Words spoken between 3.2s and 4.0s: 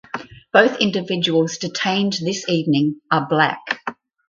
black.